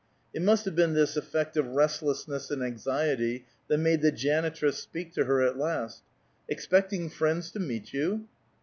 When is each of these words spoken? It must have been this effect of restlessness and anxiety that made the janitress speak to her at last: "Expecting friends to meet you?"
It 0.33 0.41
must 0.41 0.65
have 0.65 0.73
been 0.75 0.95
this 0.95 1.15
effect 1.15 1.55
of 1.57 1.75
restlessness 1.75 2.49
and 2.49 2.63
anxiety 2.63 3.45
that 3.67 3.77
made 3.77 4.01
the 4.01 4.11
janitress 4.11 4.79
speak 4.79 5.13
to 5.13 5.25
her 5.25 5.43
at 5.43 5.59
last: 5.59 6.01
"Expecting 6.49 7.07
friends 7.11 7.51
to 7.51 7.59
meet 7.59 7.93
you?" 7.93 8.27